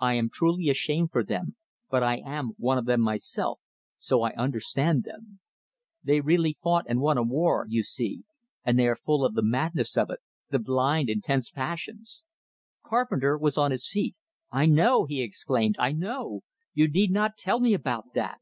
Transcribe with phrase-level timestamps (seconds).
[0.00, 1.54] I am truly ashamed for them,
[1.88, 3.60] but I am one of them myself,
[3.96, 5.38] so I understand them.
[6.02, 8.24] They really fought and won a war, you see,
[8.64, 10.18] and they are full of the madness of it,
[10.50, 12.24] the blind, intense passions"
[12.84, 14.16] Carpenter was on his feet.
[14.50, 15.76] "I know!" he exclaimed.
[15.78, 16.40] "I know!
[16.74, 18.40] You need not tell me about that!